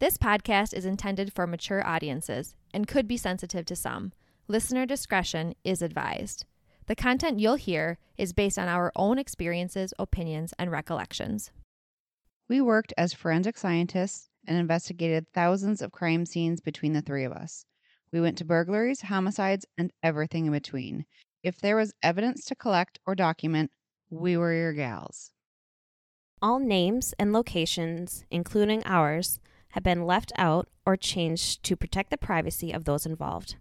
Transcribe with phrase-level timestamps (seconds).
[0.00, 4.14] This podcast is intended for mature audiences and could be sensitive to some.
[4.48, 6.46] Listener discretion is advised.
[6.86, 11.50] The content you'll hear is based on our own experiences, opinions, and recollections.
[12.48, 17.32] We worked as forensic scientists and investigated thousands of crime scenes between the three of
[17.32, 17.66] us.
[18.10, 21.04] We went to burglaries, homicides, and everything in between.
[21.42, 23.70] If there was evidence to collect or document,
[24.08, 25.32] we were your gals.
[26.40, 29.40] All names and locations, including ours,
[29.70, 33.56] have been left out or changed to protect the privacy of those involved.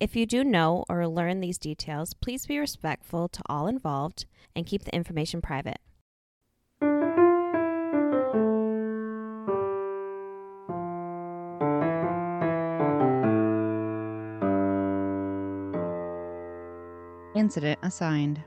[0.00, 4.66] If you do know or learn these details, please be respectful to all involved and
[4.66, 5.78] keep the information private.
[17.34, 18.42] Incident assigned.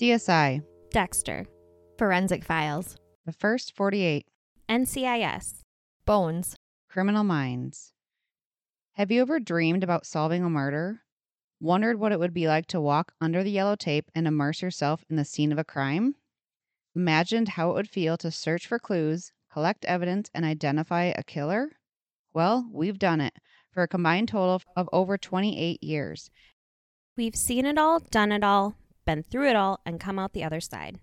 [0.00, 1.46] CSI, Dexter,
[2.00, 2.96] Forensic files,
[3.26, 4.26] the first 48,
[4.70, 5.60] NCIS,
[6.06, 6.56] bones,
[6.88, 7.92] Criminal Minds.
[8.94, 11.02] Have you ever dreamed about solving a murder?
[11.60, 15.04] Wondered what it would be like to walk under the yellow tape and immerse yourself
[15.10, 16.14] in the scene of a crime?
[16.96, 21.68] Imagined how it would feel to search for clues, collect evidence, and identify a killer?
[22.32, 23.34] Well, we've done it
[23.74, 26.30] for a combined total of over 28 years.
[27.14, 30.44] We've seen it all, done it all, been through it all, and come out the
[30.44, 30.98] other side.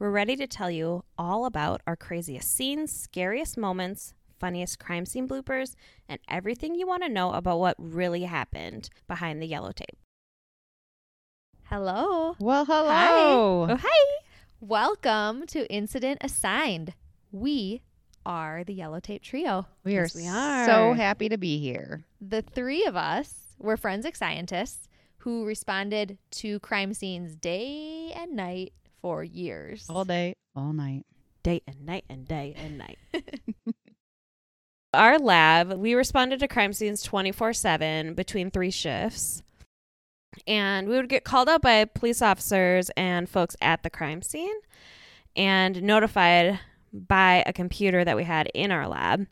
[0.00, 5.26] We're ready to tell you all about our craziest scenes, scariest moments, funniest crime scene
[5.26, 5.74] bloopers,
[6.08, 9.98] and everything you want to know about what really happened behind the yellow tape.
[11.64, 12.36] Hello.
[12.38, 13.66] Well, hello.
[13.70, 14.22] Oh, hi!
[14.60, 16.94] Welcome to Incident Assigned.
[17.32, 17.82] We
[18.24, 19.66] are the Yellow Tape Trio.
[19.82, 22.04] We are Yes, we so happy to be here.
[22.20, 24.86] The three of us were forensic scientists
[25.22, 29.86] who responded to crime scenes day and night for years.
[29.88, 31.04] All day, all night.
[31.42, 32.98] Day and night and day and night.
[34.94, 39.42] Our lab, we responded to crime scenes 24 7 between three shifts.
[40.46, 44.54] And we would get called out by police officers and folks at the crime scene
[45.34, 46.60] and notified
[46.92, 49.26] by a computer that we had in our lab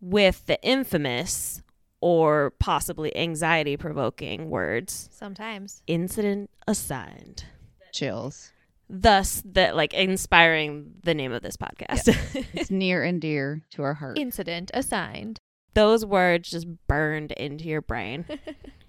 [0.00, 1.62] with the infamous
[2.00, 5.82] or possibly anxiety provoking words Sometimes.
[5.86, 7.44] incident assigned.
[7.92, 8.52] Chills.
[8.88, 12.08] Thus, that like inspiring the name of this podcast.
[12.54, 14.18] It's near and dear to our heart.
[14.18, 15.40] Incident assigned.
[15.74, 18.24] Those words just burned into your brain,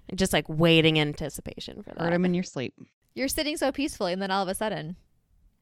[0.08, 2.12] and just like waiting anticipation for Heard that.
[2.12, 2.75] them in your sleep.
[3.16, 4.96] You're sitting so peacefully, and then all of a sudden,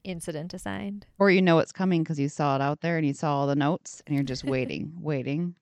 [0.04, 1.06] incident assigned.
[1.18, 3.46] Or you know it's coming because you saw it out there and you saw all
[3.46, 5.54] the notes and you're just waiting, waiting.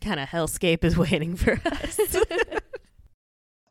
[0.00, 1.98] kind of hellscape is waiting for us.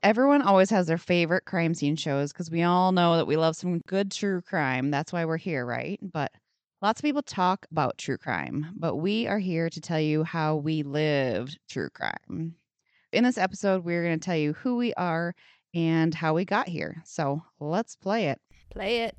[0.04, 3.56] Everyone always has their favorite crime scene shows because we all know that we love
[3.56, 4.92] some good true crime.
[4.92, 5.98] That's why we're here, right?
[6.02, 6.30] But
[6.82, 10.58] lots of people talk about true crime, but we are here to tell you how
[10.58, 12.56] we lived true crime.
[13.14, 15.36] In this episode, we're going to tell you who we are
[15.74, 17.02] and how we got here.
[17.06, 18.42] So let's play it.
[18.72, 19.16] Play it.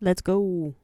[0.00, 0.76] Let's go.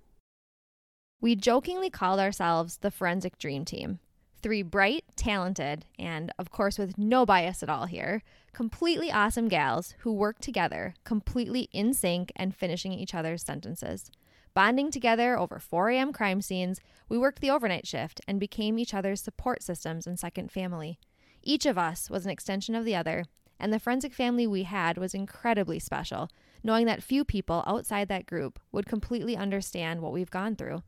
[1.21, 4.01] We jokingly called ourselves the Forensic Dream Team.
[4.43, 9.95] Three bright, talented, and of course with no bias at all here, completely awesome gals
[10.01, 14.11] who work together, completely in sync and finishing each other's sentences.
[14.55, 16.13] Bonding together over 4 a.m.
[16.13, 20.51] crime scenes, we worked the overnight shift and became each other's support systems and second
[20.51, 20.99] family.
[21.43, 23.25] Each of us was an extension of the other,
[23.61, 26.31] and the forensic family we had was incredibly special,
[26.63, 30.83] knowing that few people outside that group would completely understand what we've gone through.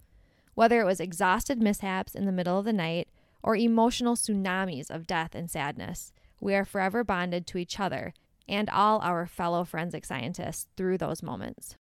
[0.54, 3.08] Whether it was exhausted mishaps in the middle of the night
[3.42, 8.14] or emotional tsunamis of death and sadness, we are forever bonded to each other
[8.48, 11.76] and all our fellow forensic scientists through those moments.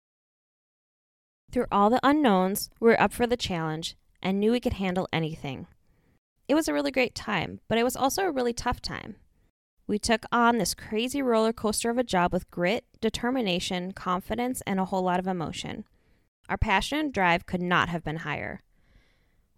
[1.50, 5.08] Through all the unknowns, we were up for the challenge and knew we could handle
[5.12, 5.66] anything.
[6.48, 9.16] It was a really great time, but it was also a really tough time.
[9.86, 14.80] We took on this crazy roller coaster of a job with grit, determination, confidence, and
[14.80, 15.84] a whole lot of emotion.
[16.48, 18.62] Our passion and drive could not have been higher.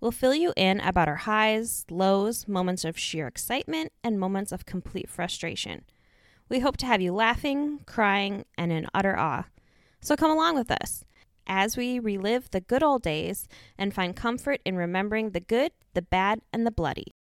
[0.05, 4.67] We'll fill you in about our highs, lows, moments of sheer excitement, and moments of
[4.67, 5.87] complete frustration.
[6.51, 9.47] We hope to have you laughing, crying, and in utter awe.
[10.03, 11.06] So come along with us
[11.47, 13.49] as we relive the good old days
[13.79, 17.15] and find comfort in remembering the good, the bad, and the bloody.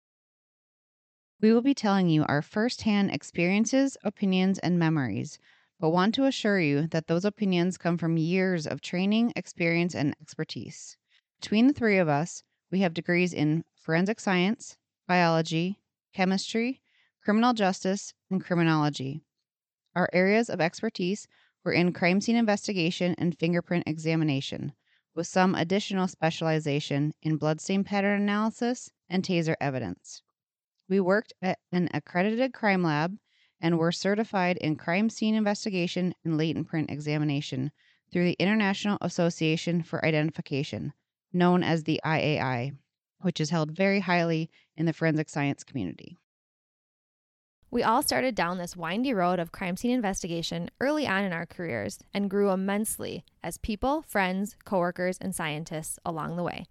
[1.39, 5.37] We will be telling you our firsthand experiences, opinions, and memories,
[5.79, 10.15] but want to assure you that those opinions come from years of training, experience, and
[10.19, 10.97] expertise.
[11.39, 14.77] Between the three of us, we have degrees in forensic science,
[15.07, 15.79] biology,
[16.13, 16.81] chemistry,
[17.23, 19.23] criminal justice, and criminology.
[19.95, 21.27] Our areas of expertise
[21.63, 24.73] were in crime scene investigation and fingerprint examination.
[25.15, 30.21] with some additional specialization in bloodstain pattern analysis and taser evidence.
[30.87, 33.17] We worked at an accredited crime lab
[33.59, 37.71] and were certified in crime scene investigation and latent print examination
[38.11, 40.93] through the International Association for Identification,
[41.33, 42.75] known as the IAI,
[43.21, 46.17] which is held very highly in the forensic science community.
[47.69, 51.45] We all started down this windy road of crime scene investigation early on in our
[51.45, 56.65] careers and grew immensely as people, friends, coworkers, and scientists along the way.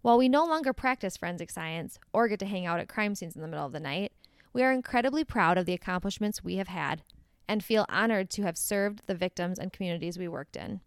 [0.00, 3.36] While we no longer practice forensic science or get to hang out at crime scenes
[3.36, 4.12] in the middle of the night,
[4.52, 7.02] we are incredibly proud of the accomplishments we have had
[7.46, 10.80] and feel honored to have served the victims and communities we worked in.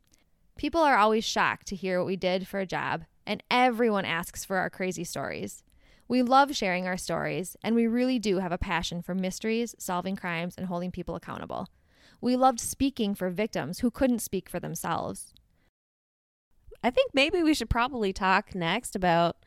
[0.57, 4.45] People are always shocked to hear what we did for a job, and everyone asks
[4.45, 5.63] for our crazy stories.
[6.07, 10.15] We love sharing our stories, and we really do have a passion for mysteries, solving
[10.15, 11.67] crimes, and holding people accountable.
[12.21, 15.33] We loved speaking for victims who couldn't speak for themselves.
[16.81, 19.37] I think maybe we should probably talk next about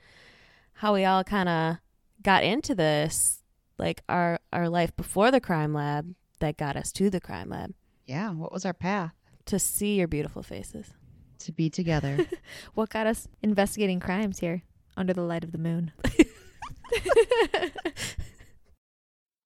[0.75, 1.76] how we all kind of
[2.22, 3.43] got into this,
[3.78, 7.72] like our our life before the crime lab that got us to the crime lab
[8.06, 9.12] Yeah, what was our path?
[9.46, 10.93] to see your beautiful faces.
[11.40, 12.26] To be together.
[12.75, 14.62] What got us investigating crimes here
[14.96, 15.93] under the light of the moon?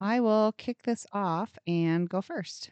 [0.00, 2.70] I will kick this off and go first.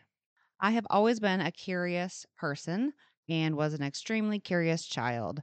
[0.61, 2.93] I have always been a curious person
[3.29, 5.41] and was an extremely curious child.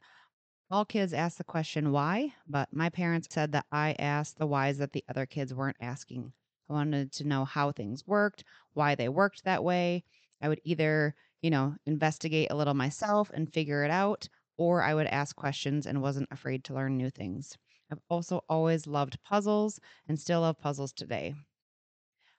[0.69, 4.77] All kids ask the question why, but my parents said that I asked the whys
[4.79, 6.33] that the other kids weren't asking.
[6.69, 8.43] I wanted to know how things worked,
[8.73, 10.03] why they worked that way.
[10.41, 14.93] I would either, you know, investigate a little myself and figure it out, or I
[14.93, 17.57] would ask questions and wasn't afraid to learn new things.
[17.91, 21.35] I've also always loved puzzles and still love puzzles today.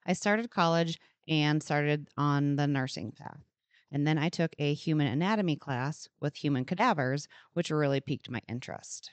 [0.04, 0.98] I started college
[1.28, 3.44] and started on the nursing path.
[3.92, 8.42] And then I took a human anatomy class with human cadavers, which really piqued my
[8.48, 9.10] interest.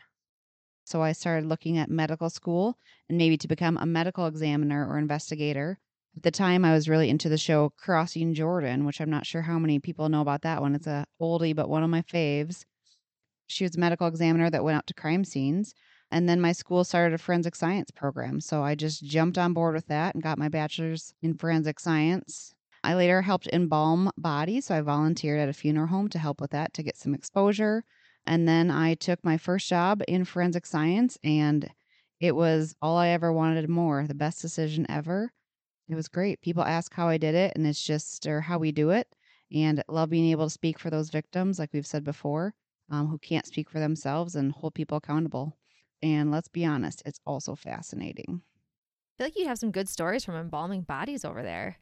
[0.86, 2.80] So I started looking at medical school
[3.10, 5.80] and maybe to become a medical examiner or investigator.
[6.15, 9.41] At the time, I was really into the show Crossing Jordan, which I'm not sure
[9.41, 10.73] how many people know about that one.
[10.73, 12.63] It's a oldie, but one of my faves.
[13.47, 15.73] She was a medical examiner that went out to crime scenes.
[16.12, 18.39] And then my school started a forensic science program.
[18.39, 22.53] So I just jumped on board with that and got my bachelor's in forensic science.
[22.83, 24.67] I later helped embalm bodies.
[24.67, 27.83] So I volunteered at a funeral home to help with that to get some exposure.
[28.25, 31.69] And then I took my first job in forensic science, and
[32.19, 34.07] it was all I ever wanted more.
[34.07, 35.31] The best decision ever.
[35.88, 36.42] It was great.
[36.42, 39.16] People ask how I did it, and it's just, or how we do it.
[39.54, 42.56] And love being able to speak for those victims, like we've said before,
[42.90, 45.58] um, who can't speak for themselves and hold people accountable.
[46.02, 48.42] And let's be honest, it's also fascinating.
[48.44, 51.78] I feel like you have some good stories from embalming bodies over there.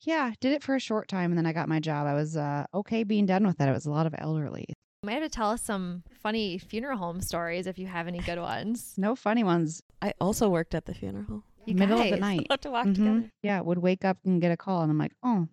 [0.00, 2.06] Yeah, did it for a short time, and then I got my job.
[2.06, 3.68] I was uh, okay being done with that.
[3.68, 4.66] It was a lot of elderly.
[5.02, 8.18] You might have to tell us some funny funeral home stories if you have any
[8.18, 8.94] good ones.
[8.96, 9.82] No funny ones.
[10.02, 11.44] I also worked at the funeral.
[11.68, 12.46] You Middle of the night.
[12.48, 12.94] We'll to walk Mhm.
[12.94, 13.30] together.
[13.42, 15.48] Yeah, would wake up and get a call, and I'm like, oh,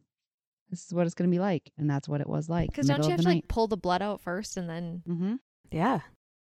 [0.70, 2.70] this is what it's going to be like, and that's what it was like.
[2.70, 3.36] Because don't you have to night.
[3.36, 5.36] like pull the blood out first and then mm-hmm.
[5.72, 6.00] Yeah.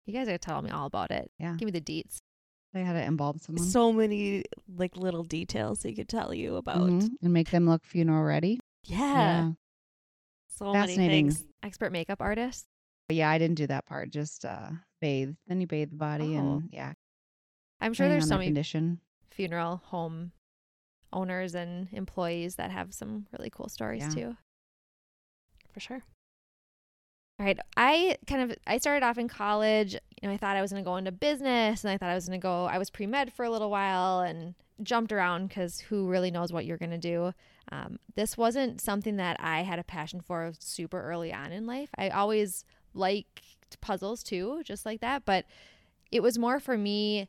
[0.06, 1.30] you guys are telling me all about it.
[1.40, 1.56] Yeah.
[1.58, 2.20] Give me the deets.
[2.74, 6.78] They had to embalm someone So many like little details he could tell you about.
[6.90, 8.60] Mhm, and make them look funeral ready.
[8.84, 9.52] Yeah.
[10.48, 11.32] So many Fascinating.
[11.32, 11.46] things.
[11.64, 12.66] Expert makeup artist.
[13.08, 14.10] But yeah, I didn't do that part.
[14.12, 14.70] Just uh,
[15.02, 15.36] bathe.
[15.48, 16.40] Then you bathe the body, Oh.
[16.40, 16.94] and yeah,
[17.80, 19.00] I'm sure depending there's on so many condition.
[19.36, 20.32] Funeral home
[21.14, 24.10] owners and employees that have some really cool stories Yeah.
[24.10, 24.38] too.
[25.72, 26.04] For sure.
[27.40, 27.60] All right.
[27.76, 30.84] I kind of I started off in college, you know, I thought I was going
[30.84, 33.34] to go into business and I thought I was going to go I was pre-med
[33.34, 36.98] for a little while and jumped around cuz who really knows what you're going to
[36.98, 37.34] do.
[37.72, 41.90] Um, this wasn't something that I had a passion for super early on in life.
[41.98, 42.64] I always
[42.94, 43.42] liked
[43.82, 45.46] puzzles too, just like that, but
[46.12, 47.28] it was more for me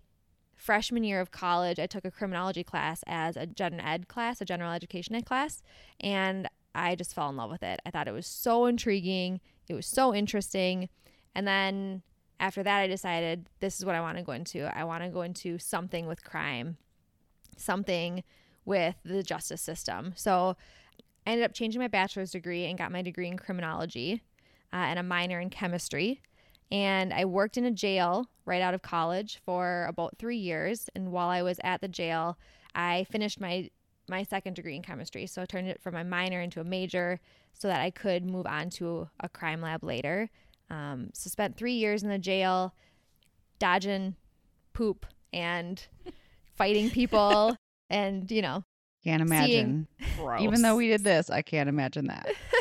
[0.56, 1.78] freshman year of college.
[1.78, 5.62] I took a criminology class as a gen ed class, a general education ed class,
[6.00, 7.80] and I just fell in love with it.
[7.86, 9.40] I thought it was so intriguing.
[9.68, 10.88] It was so interesting.
[11.34, 12.02] And then
[12.38, 14.76] after that, I decided this is what I want to go into.
[14.76, 16.76] I want to go into something with crime,
[17.56, 18.22] something
[18.64, 20.12] with the justice system.
[20.16, 20.56] So
[21.26, 24.22] I ended up changing my bachelor's degree and got my degree in criminology
[24.72, 26.20] uh, and a minor in chemistry.
[26.70, 30.88] And I worked in a jail right out of college for about three years.
[30.94, 32.38] And while I was at the jail,
[32.74, 33.70] I finished my
[34.08, 35.26] my second degree in chemistry.
[35.26, 37.18] So I turned it from my minor into a major
[37.52, 40.30] so that I could move on to a crime lab later.
[40.70, 42.72] Um, so spent three years in the jail,
[43.58, 44.14] dodging
[44.74, 45.84] poop and
[46.56, 47.56] fighting people,
[47.90, 48.62] and you know,
[49.02, 49.88] Can't imagine.
[50.44, 52.28] Even though we did this, I can't imagine that.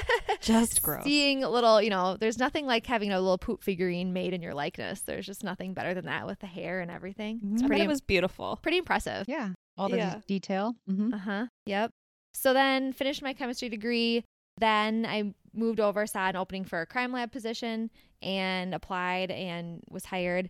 [0.45, 1.03] Just gross.
[1.03, 4.41] seeing a little, you know, there's nothing like having a little poop figurine made in
[4.41, 5.01] your likeness.
[5.01, 7.39] There's just nothing better than that with the hair and everything.
[7.43, 7.55] It's Mhm.
[7.55, 8.59] I thought pretty, it was beautiful.
[8.61, 9.27] pretty impressive.
[9.27, 9.53] Yeah.
[9.77, 10.21] All the Yeah.
[10.27, 10.75] detail.
[10.87, 11.47] hmm Uh huh.
[11.65, 11.91] Yep.
[12.33, 14.23] So then finished my chemistry degree.
[14.57, 17.89] Then I moved over, saw an opening for a crime lab position,
[18.21, 20.49] and applied and was hired.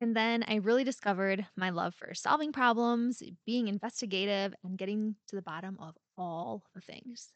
[0.00, 5.34] And then I really discovered my love for solving problems, being investigative, and getting to
[5.36, 7.32] the bottom of all the things.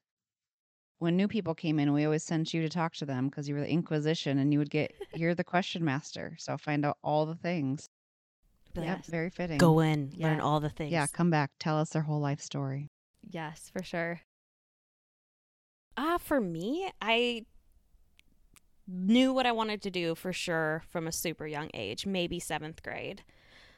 [1.03, 3.57] When new people came in, we always sent you to talk to them because you
[3.57, 6.37] were the Inquisition and you would get, you're the question master.
[6.39, 7.89] So find out all the things.
[8.77, 8.85] Yep.
[8.85, 9.07] Yes.
[9.09, 9.59] Very fitting.
[9.59, 10.93] Go in, learn all the things.
[10.93, 11.09] Yeah.
[11.13, 11.51] Come back.
[11.59, 12.87] Tell us their whole life story.
[13.29, 14.21] Yes, for sure.
[15.97, 17.47] Ah, for me, I
[18.87, 22.81] knew what I wanted to do for sure from a super young age, maybe seventh
[22.81, 23.25] grade.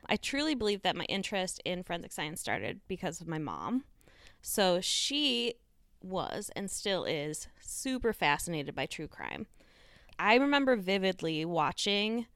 [0.04, 3.84] I truly believe that my interest in forensic science started because of my mom.
[4.42, 5.54] So she
[6.04, 9.46] was and still is super fascinated by true crime.
[10.18, 12.26] I remember vividly watching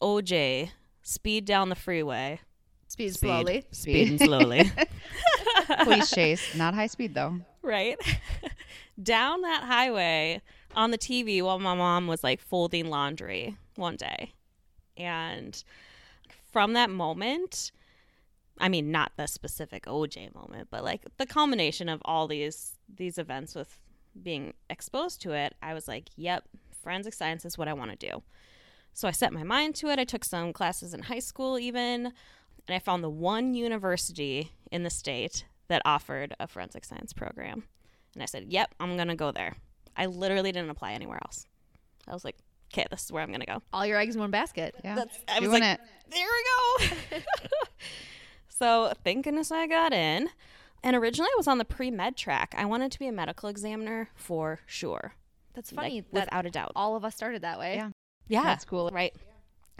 [0.00, 0.70] OJ
[1.02, 2.40] speed down the freeway,
[2.88, 3.28] Speed, Speed.
[3.28, 3.66] slowly.
[3.72, 4.70] speeding slowly.
[5.82, 6.54] Police chase.
[6.54, 7.40] Not high speed though.
[7.62, 7.96] right?
[9.02, 10.40] Down that highway
[10.74, 14.32] on the TV while my mom was like folding laundry one day.
[14.96, 15.62] And
[16.52, 17.72] from that moment,
[18.58, 23.18] I mean not the specific OJ moment, but like the culmination of all these these
[23.18, 23.78] events with
[24.22, 26.44] being exposed to it, I was like, "Yep,
[26.82, 28.22] forensic science is what I want to do."
[28.92, 29.98] So I set my mind to it.
[29.98, 34.84] I took some classes in high school even, and I found the one university in
[34.84, 37.64] the state that offered a forensic science program.
[38.14, 39.56] And I said, "Yep, I'm going to go there."
[39.96, 41.46] I literally didn't apply anywhere else.
[42.08, 42.36] I was like,
[42.72, 44.74] "Okay, this is where I'm going to go." All your eggs in one basket.
[44.82, 44.94] Yeah.
[44.94, 45.80] That's I was Doing like, it.
[46.10, 46.26] there
[47.10, 47.24] we go.
[48.48, 50.28] so thank goodness I got in.
[50.82, 52.54] And originally I was on the pre med track.
[52.56, 55.14] I wanted to be a medical examiner for sure.
[55.54, 56.72] That's Like, funny that without a doubt.
[56.76, 57.76] all of us started that way.
[57.76, 57.90] Yeah.
[58.28, 58.42] Yeah.
[58.44, 58.90] That's cool.
[58.92, 59.14] Right.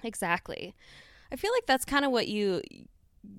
[0.02, 0.74] Exactly.
[1.32, 2.62] I feel like that's kind of what you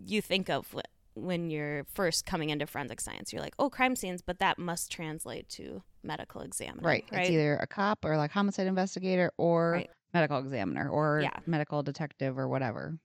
[0.06, 0.76] you think of
[1.14, 3.32] when you're first coming into forensic science.
[3.32, 6.86] You're like, "Oh, crime scenes," but that must translate to medical examiner.
[6.86, 7.06] Right.
[7.12, 7.22] Right.
[7.22, 9.90] It's either a cop or like homicide investigator or Right.
[10.14, 11.38] medical examiner or Yeah.
[11.46, 13.00] medical detective or whatever.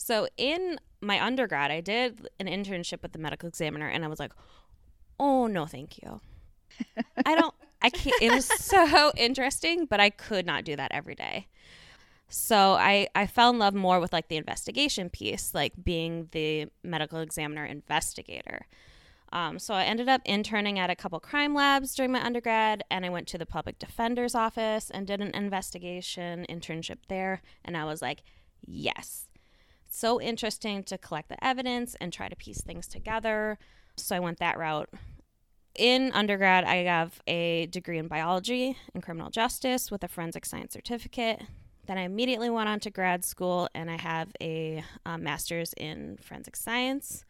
[0.00, 4.18] So in my undergrad, I did an internship with the medical examiner, and I was
[4.18, 4.32] like,
[5.18, 6.22] "Oh no, thank you.
[7.26, 7.54] I don't.
[7.82, 11.48] I can't." It was so interesting, but I could not do that every day.
[12.28, 16.68] So I I fell in love more with like the investigation piece, like being the
[16.82, 18.66] medical examiner investigator.
[19.32, 23.04] Um, so I ended up interning at a couple crime labs during my undergrad, and
[23.04, 27.42] I went to the public defender's office and did an investigation internship there.
[27.64, 28.22] And I was like,
[28.66, 29.29] yes,
[29.90, 33.58] so interesting to collect the evidence and try to piece things together.
[33.96, 34.88] So I went that route.
[35.74, 40.72] In undergrad, I have a degree in biology and criminal justice with a forensic science
[40.72, 41.42] certificate.
[41.86, 46.18] Then I immediately went on to grad school and I have a um, master's in
[46.22, 47.24] forensic science.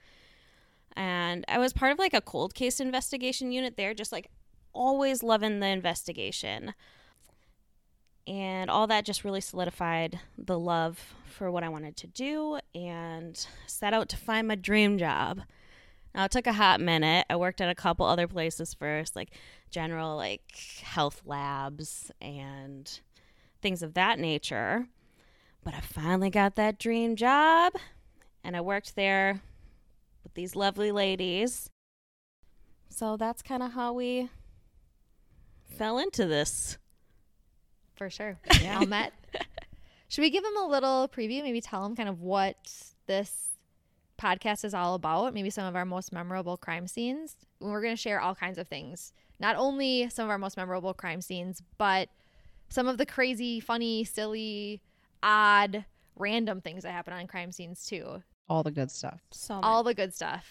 [0.97, 4.31] And I was part of like a cold case investigation unit there, just like
[4.73, 6.75] always loving the investigation.
[8.31, 13.45] And all that just really solidified the love for what I wanted to do and
[13.67, 15.41] set out to find my dream job.
[16.15, 17.27] Now it took a hot minute.
[17.29, 19.31] I worked at a couple other places first, like
[19.69, 23.01] general like health labs and
[23.63, 24.87] things of that nature.
[25.65, 27.73] But I finally got that dream job
[28.45, 29.41] and I worked there
[30.23, 31.69] with these lovely ladies.
[32.91, 34.31] So that's kind of how we
[35.69, 36.79] fell into this.
[38.01, 38.39] For sure.
[38.67, 39.13] All met.
[40.09, 41.43] Should we give them a little preview?
[41.43, 42.57] Maybe tell them kind of what
[43.07, 43.51] this
[44.19, 45.35] podcast is all about.
[45.35, 47.37] Maybe some of our most memorable crime scenes.
[47.61, 49.13] We're going to share all kinds of things.
[49.39, 52.09] Not only some of our most memorable crime scenes, but
[52.71, 54.81] some of the crazy, funny, silly,
[55.23, 55.85] odd,
[56.17, 58.23] random things that happen on crime scenes too.
[58.49, 59.21] All the good stuff.
[59.31, 60.47] So All the good stuff.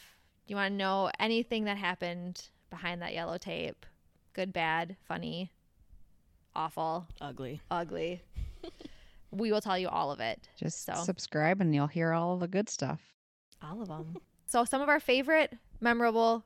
[0.46, 3.88] Do you want to know anything that happened behind that yellow tape?
[4.34, 5.52] Good, bad, funny,
[6.56, 7.62] awful, ugly.
[7.72, 8.22] ugly.
[9.32, 10.48] we will tell you all of it.
[10.58, 10.94] Just So.
[10.96, 13.02] subscribe and you'll hear all of the good stuff.
[13.62, 14.18] All of them.
[14.46, 16.44] so some of our favorite, memorable,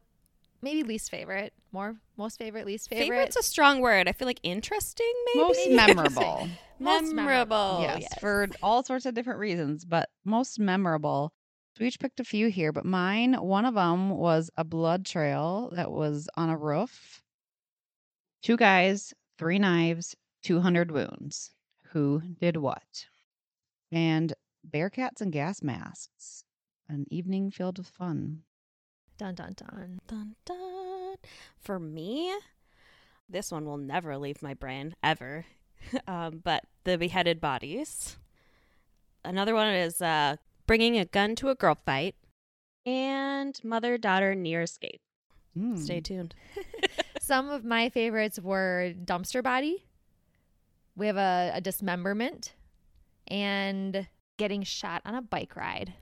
[0.61, 3.05] maybe least favorite, more most favorite, least favorite.
[3.05, 4.07] Favorite's a strong word.
[4.07, 5.43] I feel like interesting, maybe.
[5.47, 6.49] Most memorable.
[6.79, 7.79] Most memorable.
[7.81, 11.31] yes, for all sorts of different reasons, but most memorable.
[11.79, 15.71] We each picked a few here, but mine, one of them was a blood trail
[15.75, 17.23] that was on a roof.
[18.43, 21.51] Two guys, three knives, 200 wounds.
[21.91, 23.07] Who did what?
[23.91, 24.33] And
[24.65, 26.45] bearcats and gas masks.
[26.87, 28.43] An evening filled with fun.
[29.17, 29.99] dun dun dun.
[30.07, 31.15] Dun, dun.
[31.59, 32.33] For me,
[33.27, 35.45] This one will never leave my brain, ever.
[36.07, 38.17] um, but the beheaded bodies.
[39.25, 42.15] Another one is uh, bringing a gun to a girl fight.
[42.85, 45.01] And mother daughter near escape.
[45.57, 45.77] Mm.
[45.77, 46.33] Stay tuned.
[47.23, 49.85] Some of my favorites were dumpster body.
[50.97, 52.53] We have a, a dismemberment
[53.29, 55.93] and getting shot on a bike ride.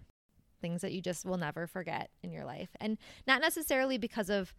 [0.62, 2.70] Things that you just will never forget in your life.
[2.80, 2.98] And
[3.28, 4.56] not necessarily because of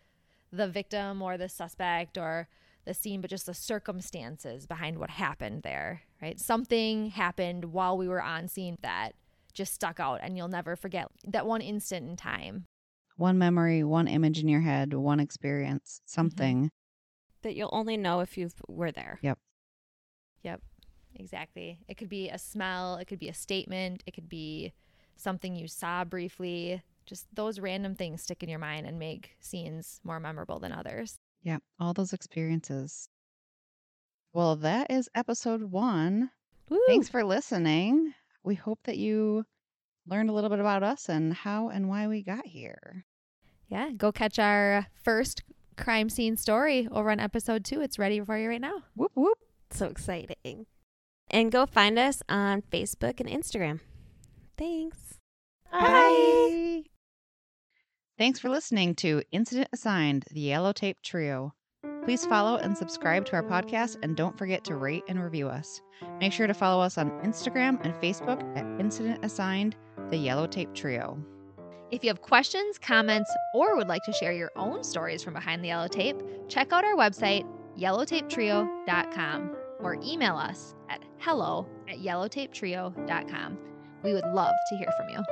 [0.53, 2.47] the victim or the suspect or
[2.85, 6.39] the scene, but just the circumstances behind what happened there, right?
[6.39, 9.17] Something happened while we were on scene that
[9.53, 12.67] just stuck out and you'll never forget that one instant in time.
[13.23, 16.13] One memory, one image in your head, one experience, mm-hmm.
[16.13, 16.71] something.
[17.43, 19.21] That you'll only know if you were there.
[19.23, 19.39] Yep.
[20.43, 20.61] Yep.
[21.15, 21.79] Exactly.
[21.87, 24.73] It could be a smell, it could be a statement, it could be
[25.15, 26.83] something you saw briefly.
[27.07, 31.21] Just those random things stick in your mind and make scenes more memorable than others.
[31.45, 33.09] Yeah, all those experiences.
[34.33, 36.33] Well, that is episode one.
[36.69, 36.83] Woo!
[36.89, 38.15] Thanks for listening.
[38.43, 39.45] We hope that you
[40.09, 43.05] learned a little bit about us and how and why we got here.
[43.73, 45.45] Yeah, go catch our first
[45.79, 47.81] crime scene story over on episode two.
[47.81, 48.83] It's ready for you right now.
[48.95, 49.39] Whoop, whoop.
[49.71, 50.67] So exciting.
[51.31, 53.81] And go find us on Facebook and Instagram.
[54.59, 55.15] Thanks.
[55.73, 56.83] Bye.
[58.19, 61.55] Thanks for listening to Incident Assigned, the Yellow Tape Trio.
[62.05, 65.81] Please follow and subscribe to our podcast and don't forget to rate and review us.
[66.21, 69.77] Make sure to follow us on Instagram and Facebook at Incident Assigned,
[70.11, 71.19] the Yellow Tape Trio.
[71.93, 75.63] If you have questions, comments, or would like to share your own stories from behind
[75.63, 76.17] the yellow tape,
[76.49, 77.47] check out our website,
[77.79, 83.59] yellowtapetrio.com, or email us at hello at yellowtapetrio.com.
[84.03, 85.23] We would love to hear from you.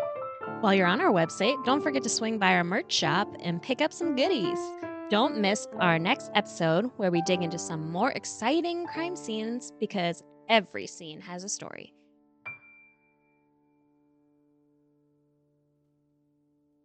[0.60, 3.80] While you're on our website, don't forget to swing by our merch shop and pick
[3.80, 4.58] up some goodies.
[5.08, 10.22] Don't miss our next episode where we dig into some more exciting crime scenes because
[10.50, 11.94] every scene has a story.